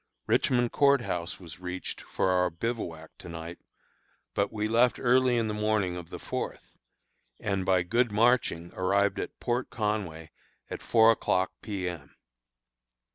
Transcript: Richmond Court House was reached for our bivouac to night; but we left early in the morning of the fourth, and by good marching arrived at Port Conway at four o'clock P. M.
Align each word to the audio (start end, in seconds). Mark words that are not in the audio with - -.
Richmond 0.25 0.71
Court 0.71 1.01
House 1.01 1.39
was 1.39 1.59
reached 1.59 2.01
for 2.01 2.31
our 2.31 2.49
bivouac 2.49 3.11
to 3.19 3.29
night; 3.29 3.59
but 4.33 4.51
we 4.51 4.67
left 4.67 4.97
early 4.99 5.37
in 5.37 5.47
the 5.47 5.53
morning 5.53 5.95
of 5.95 6.09
the 6.09 6.17
fourth, 6.17 6.75
and 7.39 7.63
by 7.67 7.83
good 7.83 8.11
marching 8.11 8.71
arrived 8.73 9.19
at 9.19 9.39
Port 9.39 9.69
Conway 9.69 10.31
at 10.71 10.81
four 10.81 11.11
o'clock 11.11 11.51
P. 11.61 11.87
M. 11.87 12.15